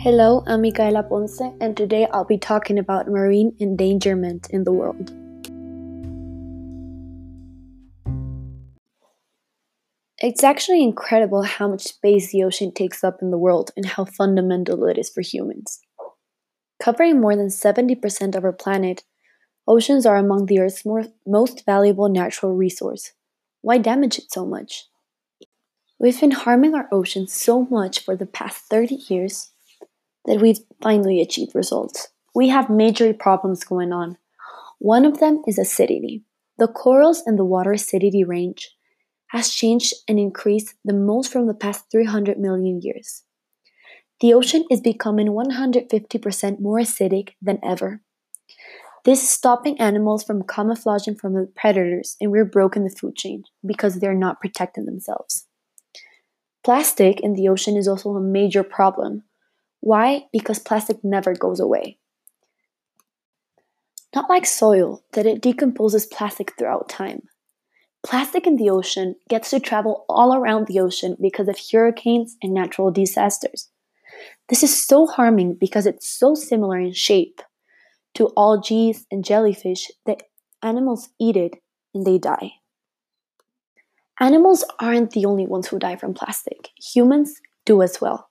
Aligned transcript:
Hello, 0.00 0.44
I'm 0.46 0.60
Micaela 0.60 1.02
Ponce, 1.02 1.40
and 1.60 1.76
today 1.76 2.06
I'll 2.12 2.24
be 2.24 2.38
talking 2.38 2.78
about 2.78 3.08
marine 3.08 3.56
endangerment 3.58 4.46
in 4.48 4.62
the 4.62 4.70
world. 4.70 5.10
It's 10.18 10.44
actually 10.44 10.84
incredible 10.84 11.42
how 11.42 11.66
much 11.66 11.82
space 11.82 12.30
the 12.30 12.44
ocean 12.44 12.70
takes 12.70 13.02
up 13.02 13.18
in 13.20 13.32
the 13.32 13.38
world 13.38 13.72
and 13.76 13.86
how 13.86 14.04
fundamental 14.04 14.84
it 14.86 14.98
is 14.98 15.10
for 15.10 15.20
humans. 15.20 15.80
Covering 16.80 17.20
more 17.20 17.34
than 17.34 17.48
70% 17.48 18.36
of 18.36 18.44
our 18.44 18.52
planet, 18.52 19.02
oceans 19.66 20.06
are 20.06 20.16
among 20.16 20.46
the 20.46 20.60
Earth's 20.60 20.86
more, 20.86 21.06
most 21.26 21.66
valuable 21.66 22.08
natural 22.08 22.54
resource. 22.54 23.14
Why 23.62 23.78
damage 23.78 24.16
it 24.16 24.30
so 24.30 24.46
much? 24.46 24.84
We've 25.98 26.20
been 26.20 26.30
harming 26.30 26.76
our 26.76 26.86
oceans 26.92 27.32
so 27.32 27.64
much 27.64 27.98
for 27.98 28.14
the 28.14 28.26
past 28.26 28.66
30 28.70 28.94
years 29.08 29.50
that 30.28 30.40
we've 30.40 30.60
finally 30.82 31.20
achieved 31.20 31.54
results. 31.54 32.08
We 32.34 32.48
have 32.50 32.70
major 32.70 33.12
problems 33.14 33.64
going 33.64 33.92
on. 33.92 34.18
One 34.78 35.04
of 35.04 35.18
them 35.18 35.42
is 35.46 35.58
acidity. 35.58 36.22
The 36.58 36.68
corals 36.68 37.22
in 37.26 37.36
the 37.36 37.44
water 37.44 37.72
acidity 37.72 38.24
range 38.24 38.70
has 39.28 39.50
changed 39.50 39.94
and 40.06 40.18
increased 40.18 40.74
the 40.84 40.92
most 40.92 41.32
from 41.32 41.46
the 41.46 41.54
past 41.54 41.86
300 41.90 42.38
million 42.38 42.80
years. 42.82 43.24
The 44.20 44.34
ocean 44.34 44.64
is 44.70 44.80
becoming 44.80 45.28
150% 45.28 46.60
more 46.60 46.78
acidic 46.78 47.30
than 47.40 47.58
ever. 47.62 48.02
This 49.04 49.22
is 49.22 49.30
stopping 49.30 49.80
animals 49.80 50.24
from 50.24 50.42
camouflaging 50.42 51.14
from 51.14 51.34
the 51.34 51.50
predators, 51.56 52.16
and 52.20 52.30
we're 52.30 52.44
broken 52.44 52.84
the 52.84 52.90
food 52.90 53.16
chain 53.16 53.44
because 53.64 53.96
they're 53.96 54.14
not 54.14 54.40
protecting 54.40 54.84
themselves. 54.84 55.46
Plastic 56.64 57.20
in 57.20 57.34
the 57.34 57.48
ocean 57.48 57.76
is 57.76 57.88
also 57.88 58.10
a 58.10 58.20
major 58.20 58.62
problem. 58.62 59.22
Why? 59.80 60.26
Because 60.32 60.58
plastic 60.58 61.02
never 61.02 61.34
goes 61.34 61.60
away. 61.60 61.98
Not 64.14 64.28
like 64.28 64.46
soil, 64.46 65.04
that 65.12 65.26
it 65.26 65.42
decomposes 65.42 66.06
plastic 66.06 66.56
throughout 66.58 66.88
time. 66.88 67.22
Plastic 68.02 68.46
in 68.46 68.56
the 68.56 68.70
ocean 68.70 69.16
gets 69.28 69.50
to 69.50 69.60
travel 69.60 70.04
all 70.08 70.34
around 70.34 70.66
the 70.66 70.80
ocean 70.80 71.16
because 71.20 71.48
of 71.48 71.58
hurricanes 71.70 72.36
and 72.42 72.54
natural 72.54 72.90
disasters. 72.90 73.68
This 74.48 74.62
is 74.62 74.84
so 74.86 75.06
harming 75.06 75.54
because 75.54 75.86
it's 75.86 76.08
so 76.08 76.34
similar 76.34 76.78
in 76.78 76.92
shape 76.92 77.42
to 78.14 78.32
algae 78.36 78.96
and 79.10 79.24
jellyfish 79.24 79.90
that 80.06 80.22
animals 80.62 81.10
eat 81.20 81.36
it 81.36 81.56
and 81.94 82.06
they 82.06 82.18
die. 82.18 82.52
Animals 84.20 84.64
aren't 84.80 85.12
the 85.12 85.26
only 85.26 85.46
ones 85.46 85.68
who 85.68 85.78
die 85.78 85.96
from 85.96 86.14
plastic, 86.14 86.70
humans 86.76 87.40
do 87.64 87.82
as 87.82 88.00
well. 88.00 88.27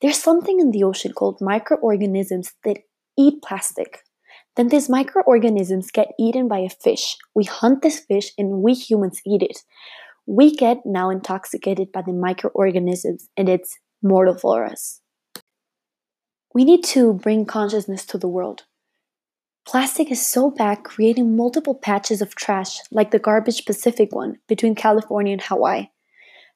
There's 0.00 0.22
something 0.22 0.60
in 0.60 0.70
the 0.70 0.84
ocean 0.84 1.12
called 1.12 1.40
microorganisms 1.40 2.52
that 2.64 2.78
eat 3.16 3.42
plastic. 3.42 4.04
Then 4.56 4.68
these 4.68 4.88
microorganisms 4.88 5.90
get 5.90 6.12
eaten 6.18 6.48
by 6.48 6.58
a 6.58 6.68
fish. 6.68 7.16
We 7.34 7.44
hunt 7.44 7.82
this 7.82 8.00
fish 8.00 8.32
and 8.38 8.62
we 8.62 8.74
humans 8.74 9.20
eat 9.26 9.42
it. 9.42 9.58
We 10.26 10.54
get 10.54 10.78
now 10.84 11.10
intoxicated 11.10 11.90
by 11.90 12.02
the 12.02 12.12
microorganisms 12.12 13.28
and 13.36 13.48
it's 13.48 13.78
mortal 14.02 14.36
for 14.36 14.64
us. 14.64 15.00
We 16.54 16.64
need 16.64 16.84
to 16.84 17.14
bring 17.14 17.44
consciousness 17.44 18.04
to 18.06 18.18
the 18.18 18.28
world. 18.28 18.64
Plastic 19.66 20.10
is 20.10 20.24
so 20.24 20.50
bad, 20.50 20.82
creating 20.82 21.36
multiple 21.36 21.74
patches 21.74 22.22
of 22.22 22.34
trash, 22.34 22.78
like 22.90 23.10
the 23.10 23.18
Garbage 23.18 23.66
Pacific 23.66 24.14
one 24.14 24.38
between 24.48 24.74
California 24.74 25.32
and 25.32 25.42
Hawaii, 25.42 25.88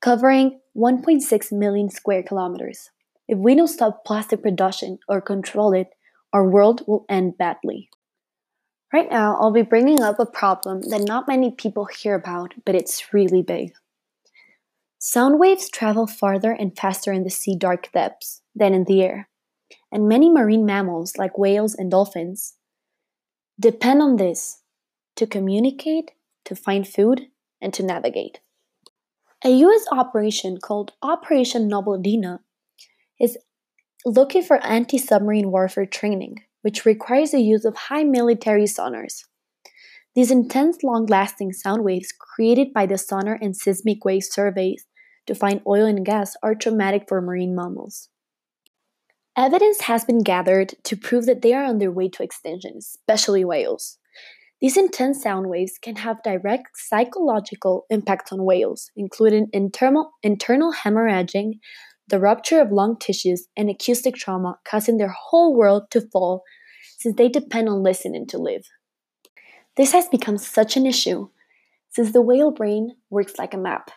covering 0.00 0.60
1.6 0.76 1.52
million 1.52 1.90
square 1.90 2.22
kilometers. 2.22 2.90
If 3.26 3.38
we 3.38 3.54
don't 3.54 3.68
stop 3.68 4.04
plastic 4.04 4.42
production 4.42 4.98
or 5.08 5.20
control 5.20 5.72
it, 5.72 5.88
our 6.32 6.46
world 6.46 6.82
will 6.86 7.06
end 7.08 7.38
badly. 7.38 7.88
Right 8.92 9.10
now, 9.10 9.36
I'll 9.40 9.52
be 9.52 9.62
bringing 9.62 10.02
up 10.02 10.20
a 10.20 10.26
problem 10.26 10.82
that 10.90 11.02
not 11.02 11.26
many 11.26 11.50
people 11.50 11.86
hear 11.86 12.14
about, 12.14 12.54
but 12.64 12.74
it's 12.74 13.12
really 13.12 13.42
big. 13.42 13.72
Sound 14.98 15.38
waves 15.38 15.68
travel 15.68 16.06
farther 16.06 16.52
and 16.52 16.76
faster 16.76 17.12
in 17.12 17.24
the 17.24 17.30
sea 17.30 17.56
dark 17.56 17.90
depths 17.92 18.42
than 18.54 18.72
in 18.72 18.84
the 18.84 19.02
air, 19.02 19.28
and 19.90 20.08
many 20.08 20.30
marine 20.30 20.64
mammals, 20.64 21.16
like 21.16 21.36
whales 21.36 21.74
and 21.74 21.90
dolphins, 21.90 22.54
depend 23.58 24.00
on 24.00 24.16
this 24.16 24.62
to 25.16 25.26
communicate, 25.26 26.12
to 26.44 26.54
find 26.54 26.86
food, 26.86 27.28
and 27.60 27.72
to 27.74 27.82
navigate. 27.82 28.40
A 29.44 29.50
US 29.50 29.84
operation 29.90 30.58
called 30.58 30.92
Operation 31.02 31.68
Noble 31.68 31.98
Dina 31.98 32.40
is 33.20 33.38
looking 34.04 34.42
for 34.42 34.64
anti 34.64 34.98
submarine 34.98 35.50
warfare 35.50 35.86
training, 35.86 36.44
which 36.62 36.84
requires 36.84 37.30
the 37.30 37.40
use 37.40 37.64
of 37.64 37.76
high 37.76 38.04
military 38.04 38.64
sonars. 38.64 39.24
These 40.14 40.30
intense, 40.30 40.84
long 40.84 41.06
lasting 41.06 41.52
sound 41.52 41.84
waves 41.84 42.12
created 42.12 42.72
by 42.72 42.86
the 42.86 42.98
sonar 42.98 43.38
and 43.40 43.56
seismic 43.56 44.04
wave 44.04 44.24
surveys 44.24 44.86
to 45.26 45.34
find 45.34 45.60
oil 45.66 45.86
and 45.86 46.04
gas 46.04 46.36
are 46.42 46.54
traumatic 46.54 47.04
for 47.08 47.20
marine 47.20 47.54
mammals. 47.54 48.08
Evidence 49.36 49.82
has 49.82 50.04
been 50.04 50.22
gathered 50.22 50.74
to 50.84 50.96
prove 50.96 51.26
that 51.26 51.42
they 51.42 51.52
are 51.52 51.64
on 51.64 51.78
their 51.78 51.90
way 51.90 52.08
to 52.08 52.22
extinction, 52.22 52.74
especially 52.78 53.44
whales. 53.44 53.98
These 54.60 54.76
intense 54.76 55.20
sound 55.20 55.48
waves 55.48 55.78
can 55.82 55.96
have 55.96 56.22
direct 56.22 56.68
psychological 56.74 57.86
impacts 57.90 58.30
on 58.30 58.44
whales, 58.44 58.90
including 58.96 59.48
internal, 59.52 60.12
internal 60.22 60.72
hemorrhaging, 60.72 61.58
the 62.08 62.20
rupture 62.20 62.60
of 62.60 62.72
lung 62.72 62.96
tissues, 62.98 63.48
and 63.56 63.70
acoustic 63.70 64.14
trauma, 64.14 64.58
causing 64.64 64.98
their 64.98 65.14
whole 65.16 65.56
world 65.56 65.90
to 65.90 66.00
fall 66.00 66.42
since 66.98 67.16
they 67.16 67.28
depend 67.28 67.68
on 67.68 67.82
listening 67.82 68.26
to 68.26 68.38
live. 68.38 68.66
This 69.76 69.92
has 69.92 70.08
become 70.08 70.38
such 70.38 70.76
an 70.76 70.86
issue 70.86 71.28
since 71.90 72.12
the 72.12 72.22
whale 72.22 72.50
brain 72.50 72.96
works 73.10 73.34
like 73.38 73.54
a 73.54 73.58
map. 73.58 73.90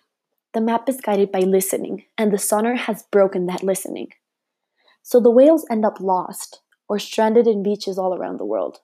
The 0.53 0.61
map 0.61 0.87
is 0.87 1.01
guided 1.01 1.31
by 1.31 1.39
listening, 1.39 2.05
and 2.17 2.31
the 2.31 2.37
sonar 2.37 2.75
has 2.75 3.03
broken 3.11 3.45
that 3.47 3.63
listening. 3.63 4.09
So 5.03 5.19
the 5.19 5.31
whales 5.31 5.65
end 5.69 5.85
up 5.85 5.99
lost 5.99 6.61
or 6.89 6.99
stranded 6.99 7.47
in 7.47 7.63
beaches 7.63 7.97
all 7.97 8.15
around 8.15 8.39
the 8.39 8.45
world. 8.45 8.79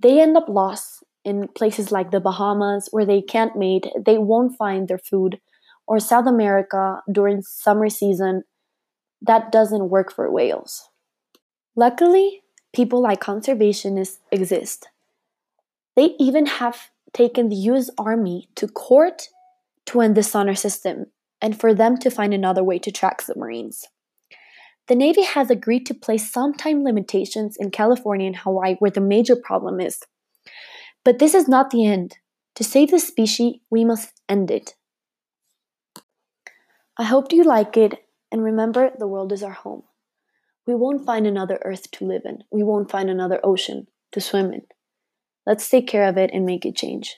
They 0.00 0.20
end 0.20 0.36
up 0.36 0.48
lost 0.48 1.04
in 1.24 1.48
places 1.48 1.90
like 1.90 2.10
the 2.10 2.20
Bahamas 2.20 2.88
where 2.90 3.04
they 3.04 3.22
can't 3.22 3.56
mate, 3.56 3.86
they 4.04 4.18
won't 4.18 4.56
find 4.56 4.88
their 4.88 4.98
food, 4.98 5.40
or 5.86 5.98
South 6.00 6.26
America 6.26 7.02
during 7.10 7.42
summer 7.42 7.88
season. 7.88 8.42
That 9.20 9.50
doesn't 9.50 9.88
work 9.88 10.12
for 10.12 10.30
whales. 10.30 10.88
Luckily, 11.74 12.42
people 12.74 13.00
like 13.02 13.20
conservationists 13.20 14.18
exist. 14.30 14.88
They 15.94 16.14
even 16.18 16.46
have 16.46 16.90
taken 17.12 17.48
the 17.48 17.56
US 17.70 17.90
Army 17.98 18.48
to 18.56 18.68
court 18.68 19.28
to 19.86 20.00
end 20.00 20.16
the 20.16 20.22
sonar 20.22 20.54
system 20.54 21.06
and 21.40 21.58
for 21.58 21.72
them 21.74 21.96
to 21.98 22.10
find 22.10 22.34
another 22.34 22.64
way 22.64 22.78
to 22.78 22.90
track 22.90 23.22
submarines. 23.22 23.86
The 24.88 24.94
Navy 24.94 25.22
has 25.22 25.50
agreed 25.50 25.84
to 25.86 25.94
place 25.94 26.30
some 26.30 26.54
time 26.54 26.84
limitations 26.84 27.56
in 27.56 27.70
California 27.70 28.26
and 28.26 28.36
Hawaii 28.36 28.76
where 28.78 28.90
the 28.90 29.00
major 29.00 29.36
problem 29.36 29.80
is. 29.80 30.00
But 31.04 31.18
this 31.18 31.34
is 31.34 31.48
not 31.48 31.70
the 31.70 31.84
end. 31.84 32.18
To 32.56 32.64
save 32.64 32.90
the 32.90 32.98
species, 32.98 33.56
we 33.70 33.84
must 33.84 34.20
end 34.28 34.50
it. 34.50 34.74
I 36.98 37.04
hope 37.04 37.30
you 37.30 37.44
like 37.44 37.76
it, 37.76 38.06
and 38.32 38.42
remember 38.42 38.90
the 38.98 39.06
world 39.06 39.30
is 39.30 39.42
our 39.42 39.52
home. 39.52 39.82
We 40.66 40.74
won't 40.74 41.04
find 41.04 41.26
another 41.26 41.60
earth 41.62 41.90
to 41.92 42.06
live 42.06 42.22
in, 42.24 42.44
we 42.50 42.62
won't 42.62 42.90
find 42.90 43.10
another 43.10 43.38
ocean 43.44 43.88
to 44.12 44.20
swim 44.20 44.52
in. 44.52 44.62
Let's 45.44 45.68
take 45.68 45.86
care 45.86 46.08
of 46.08 46.16
it 46.16 46.30
and 46.32 46.46
make 46.46 46.64
it 46.64 46.74
change. 46.74 47.16